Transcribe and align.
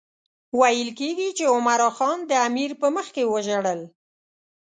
ویل 0.59 0.89
کېږي 0.99 1.29
چې 1.37 1.43
عمرا 1.55 1.89
خان 1.97 2.17
د 2.25 2.31
امیر 2.47 2.71
په 2.81 2.87
مخکې 2.95 3.21
وژړل. 3.31 3.81